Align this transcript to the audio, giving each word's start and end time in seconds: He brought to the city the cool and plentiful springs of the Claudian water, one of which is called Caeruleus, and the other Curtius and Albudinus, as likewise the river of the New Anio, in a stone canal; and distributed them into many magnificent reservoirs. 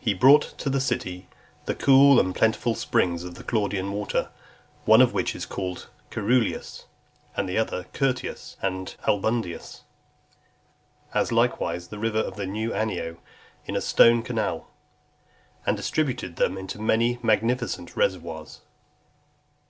He 0.00 0.12
brought 0.12 0.58
to 0.58 0.68
the 0.68 0.80
city 0.80 1.28
the 1.66 1.74
cool 1.76 2.18
and 2.18 2.34
plentiful 2.34 2.74
springs 2.74 3.22
of 3.22 3.36
the 3.36 3.44
Claudian 3.44 3.92
water, 3.92 4.30
one 4.86 5.00
of 5.00 5.12
which 5.12 5.36
is 5.36 5.46
called 5.46 5.86
Caeruleus, 6.10 6.86
and 7.36 7.48
the 7.48 7.56
other 7.56 7.84
Curtius 7.92 8.56
and 8.60 8.96
Albudinus, 9.06 9.82
as 11.14 11.30
likewise 11.30 11.86
the 11.86 11.98
river 12.00 12.18
of 12.18 12.34
the 12.34 12.46
New 12.48 12.72
Anio, 12.74 13.18
in 13.66 13.76
a 13.76 13.80
stone 13.80 14.24
canal; 14.24 14.66
and 15.64 15.76
distributed 15.76 16.34
them 16.34 16.58
into 16.58 16.80
many 16.82 17.20
magnificent 17.22 17.96
reservoirs. 17.96 18.62